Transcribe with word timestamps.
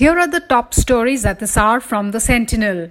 Here 0.00 0.18
are 0.18 0.26
the 0.26 0.40
top 0.40 0.72
stories 0.72 1.26
at 1.26 1.40
this 1.40 1.58
hour 1.58 1.78
from 1.78 2.12
the 2.12 2.20
Sentinel. 2.20 2.88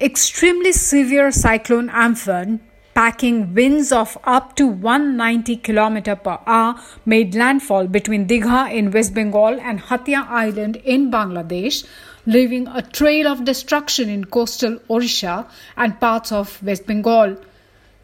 Extremely 0.00 0.70
severe 0.70 1.32
cyclone 1.32 1.88
Amphan 1.88 2.60
packing 2.94 3.52
winds 3.52 3.90
of 3.90 4.16
up 4.24 4.54
to 4.56 4.66
190 4.68 5.56
km 5.56 6.22
per 6.22 6.38
hour 6.46 6.80
made 7.04 7.34
landfall 7.34 7.88
between 7.88 8.28
Digha 8.28 8.72
in 8.72 8.92
West 8.92 9.12
Bengal 9.12 9.60
and 9.60 9.80
Hatia 9.80 10.24
Island 10.28 10.76
in 10.76 11.10
Bangladesh 11.10 11.84
leaving 12.26 12.66
a 12.66 12.82
trail 12.82 13.28
of 13.28 13.44
destruction 13.44 14.10
in 14.10 14.24
coastal 14.24 14.78
Orissa 14.90 15.48
and 15.76 16.00
parts 16.00 16.32
of 16.32 16.62
West 16.62 16.86
Bengal. 16.86 17.36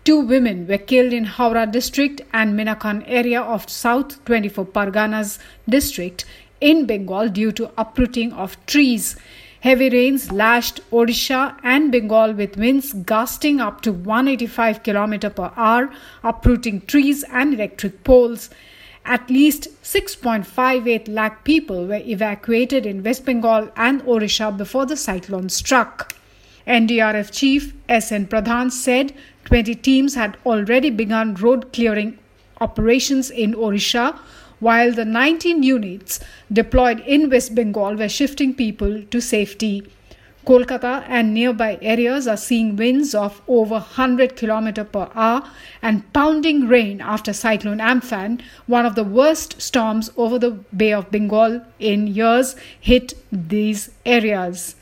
Two 0.04 0.20
women 0.20 0.66
were 0.66 0.78
killed 0.78 1.12
in 1.12 1.24
Howrah 1.24 1.70
district 1.70 2.22
and 2.32 2.58
Minakhan 2.58 3.04
area 3.06 3.40
of 3.40 3.68
South 3.68 4.24
24 4.24 4.66
Parganas 4.66 5.38
district 5.68 6.24
in 6.60 6.86
Bengal 6.86 7.28
due 7.28 7.52
to 7.52 7.70
uprooting 7.76 8.32
of 8.32 8.56
trees. 8.66 9.16
Heavy 9.60 9.90
rains 9.90 10.32
lashed 10.32 10.80
Odisha 10.90 11.56
and 11.62 11.92
Bengal 11.92 12.32
with 12.32 12.56
winds 12.56 12.92
gusting 12.92 13.60
up 13.60 13.80
to 13.82 13.92
185 13.92 14.82
km 14.82 15.36
per 15.36 15.52
hour, 15.56 15.90
uprooting 16.24 16.80
trees 16.80 17.24
and 17.30 17.54
electric 17.54 18.02
poles. 18.02 18.50
At 19.04 19.28
least 19.28 19.68
6.58 19.82 21.08
lakh 21.08 21.44
people 21.44 21.86
were 21.86 22.02
evacuated 22.06 22.86
in 22.86 23.02
West 23.02 23.24
Bengal 23.24 23.70
and 23.76 24.00
Orissa 24.02 24.52
before 24.52 24.86
the 24.86 24.96
cyclone 24.96 25.48
struck. 25.48 26.14
NDRF 26.66 27.32
Chief 27.32 27.74
S.N. 27.88 28.28
Pradhan 28.28 28.70
said 28.70 29.12
20 29.46 29.74
teams 29.74 30.14
had 30.14 30.36
already 30.46 30.90
begun 30.90 31.34
road 31.34 31.72
clearing 31.72 32.18
operations 32.60 33.30
in 33.30 33.54
Orissa, 33.54 34.18
while 34.60 34.92
the 34.92 35.04
19 35.04 35.64
units 35.64 36.20
deployed 36.52 37.00
in 37.00 37.28
West 37.28 37.54
Bengal 37.56 37.96
were 37.96 38.08
shifting 38.08 38.54
people 38.54 39.02
to 39.10 39.20
safety. 39.20 39.82
Kolkata 40.44 41.04
and 41.08 41.32
nearby 41.32 41.78
areas 41.80 42.26
are 42.26 42.36
seeing 42.36 42.74
winds 42.74 43.14
of 43.14 43.40
over 43.46 43.74
100 43.74 44.36
km 44.36 44.90
per 44.90 45.08
hour 45.14 45.48
and 45.80 46.12
pounding 46.12 46.66
rain 46.66 47.00
after 47.00 47.32
Cyclone 47.32 47.78
Amphan, 47.78 48.40
one 48.66 48.84
of 48.84 48.96
the 48.96 49.04
worst 49.04 49.62
storms 49.62 50.10
over 50.16 50.38
the 50.40 50.50
Bay 50.76 50.92
of 50.92 51.10
Bengal 51.12 51.62
in 51.78 52.08
years, 52.08 52.56
hit 52.80 53.14
these 53.30 53.90
areas. 54.04 54.74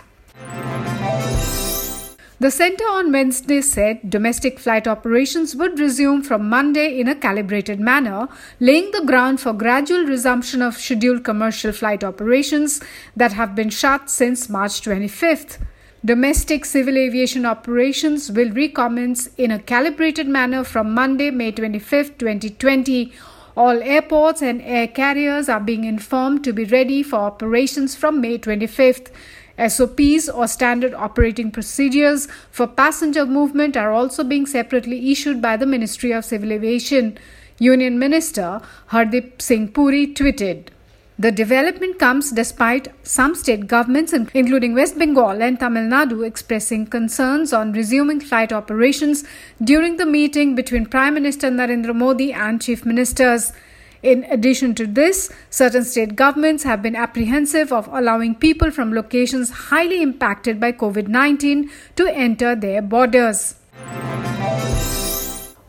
The 2.41 2.51
centre 2.51 2.89
on 2.89 3.13
Wednesday 3.13 3.61
said 3.61 4.09
domestic 4.09 4.59
flight 4.59 4.89
operations 4.89 5.55
would 5.55 5.79
resume 5.79 6.23
from 6.23 6.49
Monday 6.49 6.99
in 6.99 7.07
a 7.07 7.15
calibrated 7.15 7.79
manner, 7.79 8.29
laying 8.59 8.93
the 8.93 9.05
ground 9.05 9.43
for 9.43 9.53
gradual 9.53 10.07
resumption 10.07 10.63
of 10.63 10.79
scheduled 10.79 11.23
commercial 11.23 11.71
flight 11.71 12.03
operations 12.03 12.81
that 13.15 13.35
have 13.35 13.55
been 13.55 13.69
shut 13.69 14.09
since 14.09 14.49
March 14.49 14.81
25th. 14.81 15.59
Domestic 16.03 16.65
civil 16.65 16.97
aviation 16.97 17.45
operations 17.45 18.33
will 18.33 18.51
recommence 18.53 19.29
in 19.37 19.51
a 19.51 19.59
calibrated 19.59 20.27
manner 20.27 20.65
from 20.65 20.95
Monday, 20.95 21.31
May 21.31 21.53
25, 21.53 22.17
2020. 22.17 23.13
All 23.61 23.83
airports 23.83 24.41
and 24.41 24.63
air 24.63 24.89
carriers 24.89 25.47
are 25.51 25.61
being 25.61 25.85
informed 25.85 26.45
to 26.45 26.53
be 26.55 26.65
ready 26.65 27.03
for 27.03 27.17
operations 27.17 27.95
from 27.95 28.19
May 28.19 28.39
25th. 28.39 29.11
SOPs 29.69 30.31
or 30.31 30.49
standard 30.49 30.95
operating 30.95 31.51
procedures 31.51 32.27
for 32.51 32.67
passenger 32.67 33.27
movement 33.27 33.77
are 33.77 33.93
also 33.93 34.25
being 34.25 34.47
separately 34.47 35.13
issued 35.13 35.43
by 35.43 35.59
the 35.59 35.67
Ministry 35.67 36.11
of 36.11 36.25
Civil 36.25 36.53
Aviation. 36.53 37.19
Union 37.59 37.99
Minister 37.99 38.63
Hardeep 38.93 39.43
Singh 39.43 39.69
Puri 39.69 40.07
tweeted. 40.07 40.69
The 41.21 41.31
development 41.31 41.99
comes 41.99 42.31
despite 42.31 42.89
some 43.03 43.35
state 43.35 43.67
governments, 43.67 44.15
including 44.15 44.73
West 44.73 44.97
Bengal 44.97 45.43
and 45.43 45.61
Tamil 45.61 45.83
Nadu, 45.83 46.27
expressing 46.27 46.87
concerns 46.87 47.53
on 47.53 47.73
resuming 47.73 48.21
flight 48.21 48.55
operations 48.55 49.23
during 49.63 49.99
the 49.99 50.07
meeting 50.07 50.55
between 50.55 50.87
Prime 50.87 51.13
Minister 51.13 51.51
Narendra 51.51 51.95
Modi 51.95 52.33
and 52.33 52.63
Chief 52.63 52.87
Ministers. 52.87 53.53
In 54.03 54.25
addition 54.31 54.75
to 54.77 54.87
this, 54.87 55.31
certain 55.51 55.85
state 55.85 56.17
governments 56.17 56.63
have 56.63 56.81
been 56.81 56.97
apprehensive 56.97 57.71
of 57.71 57.87
allowing 57.93 58.35
people 58.35 58.71
from 58.71 58.95
locations 58.95 59.51
highly 59.69 60.01
impacted 60.01 60.59
by 60.59 60.73
COVID 60.73 61.09
19 61.09 61.71
to 61.97 62.09
enter 62.09 62.57
their 62.57 62.81
borders. 62.81 63.57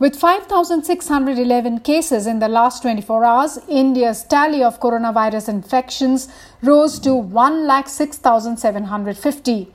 With 0.02 0.16
5,611 0.16 1.78
cases 1.78 2.26
in 2.26 2.40
the 2.40 2.48
last 2.48 2.82
24 2.82 3.24
hours, 3.24 3.60
India's 3.68 4.24
tally 4.24 4.64
of 4.64 4.80
coronavirus 4.80 5.48
infections 5.48 6.26
rose 6.60 6.98
to 6.98 7.10
1,06,750. 7.10 9.68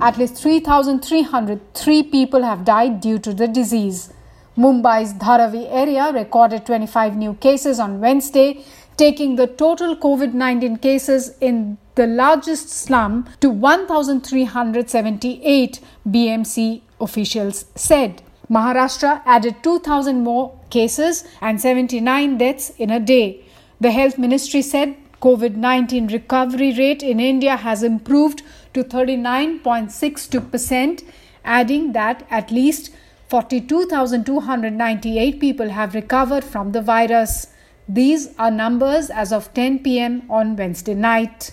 At 0.00 0.16
least 0.16 0.36
3,303 0.36 2.02
people 2.04 2.44
have 2.44 2.64
died 2.64 3.02
due 3.02 3.18
to 3.18 3.34
the 3.34 3.46
disease. 3.46 4.10
Mumbai's 4.56 5.12
Dharavi 5.12 5.70
area 5.70 6.10
recorded 6.14 6.64
25 6.64 7.18
new 7.18 7.34
cases 7.34 7.78
on 7.78 8.00
Wednesday, 8.00 8.64
taking 8.96 9.36
the 9.36 9.48
total 9.48 9.94
COVID 9.96 10.32
19 10.32 10.78
cases 10.78 11.36
in 11.42 11.76
the 11.94 12.06
largest 12.06 12.70
slum 12.70 13.28
to 13.42 13.50
1,378, 13.50 15.80
BMC 16.08 16.80
officials 16.98 17.66
said. 17.74 18.22
Maharashtra 18.50 19.22
added 19.24 19.62
2,000 19.62 20.22
more 20.22 20.58
cases 20.70 21.24
and 21.40 21.60
79 21.60 22.38
deaths 22.38 22.70
in 22.78 22.90
a 22.90 23.00
day. 23.00 23.44
The 23.80 23.90
health 23.90 24.18
ministry 24.18 24.62
said 24.62 24.94
COVID 25.20 25.56
19 25.56 26.06
recovery 26.08 26.72
rate 26.74 27.02
in 27.02 27.18
India 27.18 27.56
has 27.56 27.82
improved 27.82 28.42
to 28.74 28.84
39.62%, 28.84 31.02
adding 31.44 31.92
that 31.92 32.26
at 32.30 32.50
least 32.50 32.90
42,298 33.28 35.40
people 35.40 35.70
have 35.70 35.94
recovered 35.94 36.44
from 36.44 36.72
the 36.72 36.82
virus. 36.82 37.46
These 37.88 38.34
are 38.38 38.50
numbers 38.50 39.08
as 39.10 39.32
of 39.32 39.54
10 39.54 39.78
pm 39.78 40.30
on 40.30 40.56
Wednesday 40.56 40.94
night. 40.94 41.52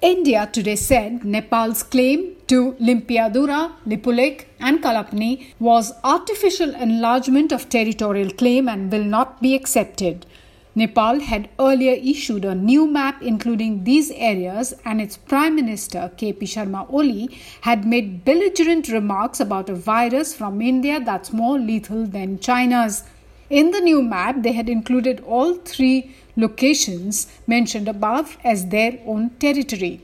India 0.00 0.48
today 0.52 0.76
said 0.76 1.24
Nepal's 1.24 1.82
claim 1.82 2.37
to 2.48 2.72
Limpiyadhura, 2.80 3.72
Lipulekh, 3.86 4.46
and 4.58 4.82
Kalapani 4.82 5.54
was 5.58 5.92
artificial 6.02 6.74
enlargement 6.74 7.52
of 7.52 7.68
territorial 7.68 8.30
claim 8.30 8.68
and 8.68 8.90
will 8.90 9.04
not 9.04 9.40
be 9.42 9.54
accepted. 9.54 10.26
Nepal 10.74 11.20
had 11.20 11.48
earlier 11.58 11.94
issued 12.12 12.44
a 12.44 12.54
new 12.54 12.86
map 12.86 13.20
including 13.20 13.84
these 13.84 14.10
areas, 14.12 14.74
and 14.84 15.00
its 15.00 15.16
Prime 15.16 15.56
Minister 15.56 16.10
KP 16.16 16.42
Sharma 16.42 16.88
Oli 16.92 17.36
had 17.62 17.84
made 17.84 18.24
belligerent 18.24 18.88
remarks 18.88 19.40
about 19.40 19.68
a 19.68 19.74
virus 19.74 20.34
from 20.34 20.62
India 20.62 21.00
that's 21.00 21.32
more 21.32 21.58
lethal 21.58 22.06
than 22.06 22.38
China's. 22.38 23.02
In 23.50 23.72
the 23.72 23.80
new 23.80 24.02
map, 24.02 24.42
they 24.42 24.52
had 24.52 24.68
included 24.68 25.20
all 25.26 25.54
three 25.54 26.14
locations 26.36 27.26
mentioned 27.46 27.88
above 27.88 28.36
as 28.44 28.68
their 28.68 29.00
own 29.04 29.30
territory. 29.40 30.00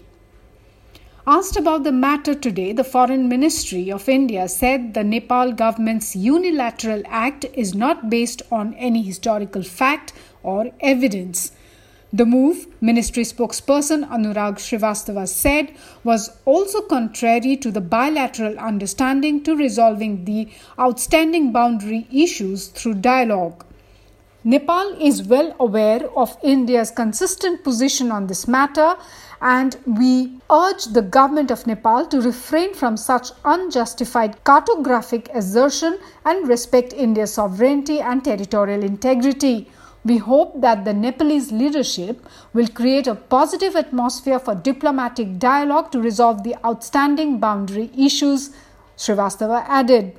Asked 1.26 1.56
about 1.56 1.84
the 1.84 1.92
matter 1.92 2.34
today, 2.34 2.74
the 2.74 2.84
Foreign 2.84 3.30
Ministry 3.30 3.90
of 3.90 4.10
India 4.10 4.46
said 4.46 4.92
the 4.92 5.02
Nepal 5.02 5.52
government's 5.52 6.14
unilateral 6.14 7.02
act 7.06 7.46
is 7.54 7.74
not 7.74 8.10
based 8.10 8.42
on 8.52 8.74
any 8.74 9.00
historical 9.00 9.62
fact 9.62 10.12
or 10.42 10.70
evidence. 10.80 11.52
The 12.12 12.26
move, 12.26 12.66
ministry 12.82 13.22
spokesperson 13.22 14.06
Anurag 14.10 14.58
Srivastava 14.58 15.26
said, 15.26 15.74
was 16.04 16.28
also 16.44 16.82
contrary 16.82 17.56
to 17.56 17.70
the 17.70 17.80
bilateral 17.80 18.58
understanding 18.58 19.42
to 19.44 19.56
resolving 19.56 20.26
the 20.26 20.50
outstanding 20.78 21.52
boundary 21.52 22.06
issues 22.12 22.66
through 22.66 22.96
dialogue. 22.96 23.64
Nepal 24.46 24.94
is 25.00 25.22
well 25.22 25.56
aware 25.58 26.06
of 26.14 26.36
India's 26.42 26.90
consistent 26.90 27.64
position 27.64 28.12
on 28.12 28.26
this 28.26 28.46
matter, 28.46 28.94
and 29.40 29.78
we 29.86 30.38
urge 30.50 30.84
the 30.84 31.00
government 31.00 31.50
of 31.50 31.66
Nepal 31.66 32.04
to 32.08 32.20
refrain 32.20 32.74
from 32.74 32.98
such 32.98 33.30
unjustified 33.46 34.44
cartographic 34.44 35.34
assertion 35.34 35.98
and 36.26 36.46
respect 36.46 36.92
India's 36.92 37.32
sovereignty 37.32 38.00
and 38.00 38.22
territorial 38.22 38.84
integrity. 38.84 39.70
We 40.04 40.18
hope 40.18 40.60
that 40.60 40.84
the 40.84 40.92
Nepalese 40.92 41.50
leadership 41.50 42.26
will 42.52 42.68
create 42.68 43.06
a 43.06 43.14
positive 43.14 43.74
atmosphere 43.74 44.38
for 44.38 44.54
diplomatic 44.54 45.38
dialogue 45.38 45.90
to 45.92 46.02
resolve 46.02 46.44
the 46.44 46.56
outstanding 46.66 47.38
boundary 47.38 47.90
issues, 47.96 48.50
Srivastava 48.98 49.64
added. 49.66 50.18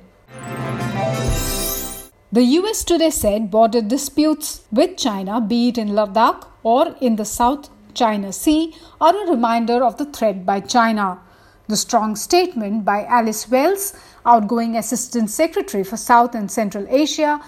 The 2.36 2.44
US 2.60 2.84
today 2.84 3.08
said 3.08 3.50
border 3.50 3.80
disputes 3.80 4.60
with 4.70 4.98
China, 4.98 5.40
be 5.40 5.68
it 5.68 5.78
in 5.78 5.94
Ladakh 5.94 6.46
or 6.62 6.94
in 7.00 7.16
the 7.16 7.24
South 7.24 7.70
China 7.94 8.30
Sea, 8.30 8.74
are 9.00 9.16
a 9.16 9.30
reminder 9.30 9.82
of 9.82 9.96
the 9.96 10.04
threat 10.04 10.44
by 10.44 10.60
China. 10.60 11.18
The 11.66 11.78
strong 11.78 12.14
statement 12.14 12.84
by 12.84 13.06
Alice 13.06 13.48
Wells, 13.48 13.94
outgoing 14.26 14.76
Assistant 14.76 15.30
Secretary 15.30 15.82
for 15.82 15.96
South 15.96 16.34
and 16.34 16.50
Central 16.50 16.86
Asia, 16.90 17.40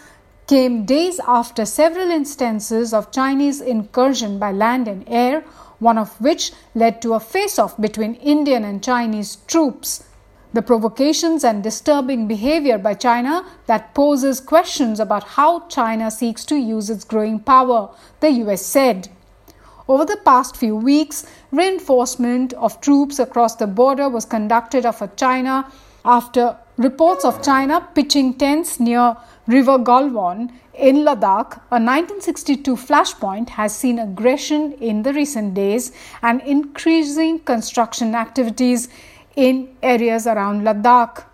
came 0.46 0.86
days 0.86 1.20
after 1.28 1.66
several 1.66 2.10
instances 2.10 2.94
of 2.94 3.12
Chinese 3.12 3.60
incursion 3.60 4.38
by 4.38 4.52
land 4.52 4.88
and 4.88 5.04
air, 5.06 5.44
one 5.80 5.98
of 5.98 6.18
which 6.18 6.52
led 6.74 7.02
to 7.02 7.12
a 7.12 7.20
face 7.20 7.58
off 7.58 7.78
between 7.78 8.14
Indian 8.14 8.64
and 8.64 8.82
Chinese 8.82 9.36
troops. 9.48 10.07
The 10.52 10.62
provocations 10.62 11.44
and 11.44 11.62
disturbing 11.62 12.26
behavior 12.26 12.78
by 12.78 12.94
China 12.94 13.44
that 13.66 13.94
poses 13.94 14.40
questions 14.40 14.98
about 14.98 15.24
how 15.24 15.66
China 15.68 16.10
seeks 16.10 16.44
to 16.46 16.56
use 16.56 16.88
its 16.88 17.04
growing 17.04 17.38
power, 17.38 17.90
the 18.20 18.30
US 18.44 18.64
said. 18.64 19.08
Over 19.88 20.06
the 20.06 20.18
past 20.24 20.56
few 20.56 20.74
weeks, 20.74 21.26
reinforcement 21.50 22.54
of 22.54 22.80
troops 22.80 23.18
across 23.18 23.56
the 23.56 23.66
border 23.66 24.08
was 24.08 24.24
conducted 24.24 24.86
of 24.86 25.02
China 25.16 25.70
after 26.04 26.56
reports 26.78 27.24
of 27.24 27.42
China 27.42 27.86
pitching 27.94 28.34
tents 28.34 28.80
near 28.80 29.16
River 29.46 29.78
Galwan 29.78 30.50
in 30.78 30.98
Ladakh, 30.98 31.56
a 31.72 31.80
1962 31.80 32.76
flashpoint, 32.76 33.48
has 33.50 33.76
seen 33.76 33.98
aggression 33.98 34.72
in 34.74 35.02
the 35.02 35.12
recent 35.12 35.54
days 35.54 35.90
and 36.22 36.40
increasing 36.42 37.40
construction 37.40 38.14
activities 38.14 38.88
in 39.46 39.68
areas 39.84 40.26
around 40.26 40.62
Ladakh. 40.64 41.24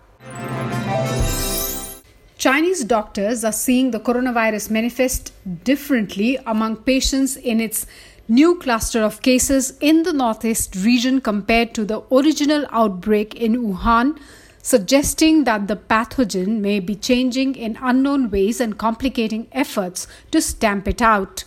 Chinese 2.37 2.83
doctors 2.83 3.43
are 3.43 3.51
seeing 3.51 3.89
the 3.89 3.99
coronavirus 3.99 4.69
manifest 4.69 5.31
differently 5.63 6.37
among 6.45 6.75
patients 6.75 7.35
in 7.35 7.59
its 7.59 7.87
new 8.27 8.59
cluster 8.59 9.01
of 9.01 9.23
cases 9.23 9.73
in 9.79 10.03
the 10.03 10.13
northeast 10.13 10.75
region 10.75 11.19
compared 11.19 11.73
to 11.73 11.83
the 11.83 12.03
original 12.11 12.67
outbreak 12.69 13.33
in 13.33 13.55
Wuhan 13.63 14.15
suggesting 14.61 15.43
that 15.45 15.67
the 15.67 15.75
pathogen 15.75 16.59
may 16.59 16.79
be 16.79 16.95
changing 16.95 17.55
in 17.55 17.77
unknown 17.81 18.29
ways 18.29 18.61
and 18.61 18.77
complicating 18.77 19.47
efforts 19.51 20.07
to 20.29 20.41
stamp 20.41 20.87
it 20.87 21.01
out. 21.01 21.43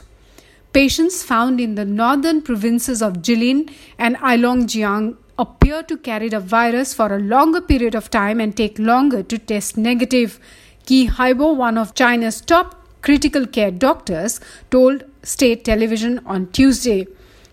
Patients 0.72 1.22
found 1.22 1.60
in 1.60 1.76
the 1.76 1.84
northern 1.84 2.42
provinces 2.42 3.00
of 3.00 3.14
Jilin 3.14 3.72
and 3.96 4.16
Heilongjiang 4.16 5.16
appear 5.38 5.82
to 5.84 5.96
carry 5.96 6.28
the 6.28 6.40
virus 6.40 6.92
for 6.92 7.14
a 7.14 7.20
longer 7.20 7.60
period 7.60 7.94
of 7.94 8.10
time 8.10 8.40
and 8.40 8.56
take 8.56 8.78
longer 8.78 9.22
to 9.22 9.38
test 9.38 9.76
negative. 9.76 10.40
Qi 10.86 11.08
Haibo, 11.08 11.54
one 11.54 11.78
of 11.78 11.94
China's 11.94 12.40
top 12.40 12.74
critical 13.02 13.46
care 13.46 13.70
doctors, 13.70 14.40
told 14.70 15.04
state 15.22 15.64
television 15.64 16.20
on 16.26 16.50
Tuesday. 16.50 17.06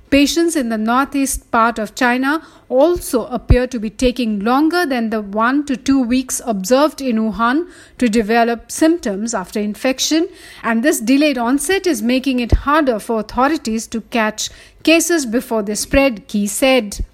Patients 0.09 0.55
in 0.55 0.69
the 0.69 0.77
northeast 0.77 1.51
part 1.51 1.77
of 1.77 1.93
China 1.95 2.41
also 2.69 3.25
appear 3.25 3.67
to 3.67 3.79
be 3.79 3.89
taking 3.89 4.39
longer 4.39 4.85
than 4.85 5.09
the 5.09 5.21
one 5.21 5.65
to 5.65 5.75
two 5.75 6.01
weeks 6.01 6.41
observed 6.45 7.01
in 7.01 7.17
Wuhan 7.17 7.67
to 7.97 8.07
develop 8.07 8.71
symptoms 8.71 9.33
after 9.33 9.59
infection, 9.59 10.27
and 10.63 10.83
this 10.83 10.99
delayed 10.99 11.38
onset 11.38 11.85
is 11.85 12.01
making 12.01 12.39
it 12.39 12.51
harder 12.51 12.99
for 12.99 13.19
authorities 13.19 13.88
to 13.88 14.01
catch 14.01 14.49
cases 14.83 15.25
before 15.25 15.63
they 15.63 15.75
spread, 15.75 16.27
Qi 16.29 16.47
said. 16.47 17.05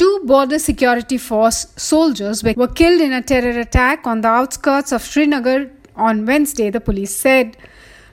Two 0.00 0.22
border 0.24 0.58
security 0.58 1.18
force 1.18 1.66
soldiers 1.76 2.42
were 2.42 2.68
killed 2.68 3.02
in 3.02 3.12
a 3.12 3.20
terror 3.20 3.60
attack 3.60 4.06
on 4.06 4.22
the 4.22 4.28
outskirts 4.28 4.92
of 4.92 5.02
Srinagar 5.02 5.70
on 5.94 6.24
Wednesday, 6.24 6.70
the 6.70 6.80
police 6.80 7.14
said. 7.14 7.54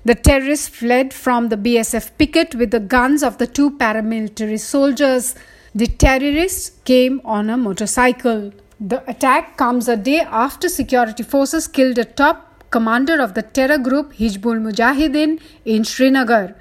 The 0.03 0.13
terrorists 0.13 0.67
fled 0.67 1.13
from 1.13 1.47
the 1.47 1.55
BSF 1.55 2.11
picket 2.17 2.55
with 2.55 2.71
the 2.71 2.81
guns 2.81 3.23
of 3.23 3.37
the 3.37 3.47
two 3.47 3.71
paramilitary 3.71 4.59
soldiers. 4.59 5.33
The 5.73 5.87
terrorists 5.87 6.71
came 6.83 7.21
on 7.23 7.49
a 7.49 7.55
motorcycle. 7.55 8.51
The 8.81 9.09
attack 9.09 9.55
comes 9.55 9.87
a 9.87 9.95
day 9.95 10.19
after 10.19 10.67
security 10.67 11.23
forces 11.23 11.69
killed 11.69 11.97
a 11.99 12.03
top 12.03 12.65
commander 12.69 13.21
of 13.21 13.33
the 13.33 13.43
terror 13.43 13.77
group 13.77 14.11
Hizbul 14.15 14.59
Mujahideen 14.59 15.39
in 15.63 15.85
Srinagar. 15.85 16.53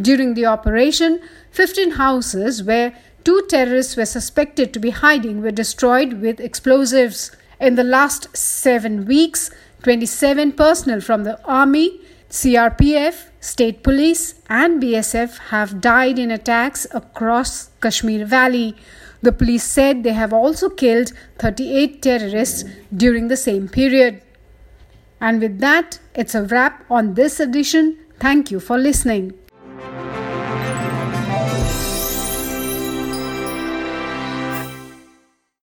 During 0.00 0.34
the 0.34 0.46
operation, 0.46 1.20
15 1.50 1.90
houses 1.92 2.62
where 2.62 2.94
two 3.24 3.44
terrorists 3.48 3.96
were 3.96 4.06
suspected 4.06 4.72
to 4.72 4.78
be 4.80 4.90
hiding 4.90 5.42
were 5.42 5.50
destroyed 5.50 6.14
with 6.14 6.40
explosives. 6.40 7.30
In 7.60 7.74
the 7.74 7.84
last 7.84 8.34
seven 8.36 9.04
weeks, 9.04 9.50
27 9.82 10.52
personnel 10.52 11.00
from 11.00 11.24
the 11.24 11.42
army, 11.44 12.00
CRPF, 12.30 13.28
state 13.40 13.82
police, 13.82 14.34
and 14.48 14.82
BSF 14.82 15.38
have 15.48 15.80
died 15.80 16.18
in 16.18 16.30
attacks 16.30 16.86
across 16.92 17.70
Kashmir 17.80 18.24
Valley. 18.24 18.76
The 19.22 19.32
police 19.32 19.64
said 19.64 20.02
they 20.02 20.12
have 20.12 20.32
also 20.32 20.70
killed 20.70 21.12
38 21.38 22.02
terrorists 22.02 22.64
during 22.94 23.28
the 23.28 23.36
same 23.36 23.68
period. 23.68 24.22
And 25.20 25.40
with 25.40 25.58
that, 25.60 25.98
it's 26.14 26.34
a 26.34 26.44
wrap 26.44 26.84
on 26.90 27.14
this 27.14 27.40
edition. 27.40 27.98
Thank 28.18 28.50
you 28.50 28.60
for 28.60 28.78
listening. 28.78 29.34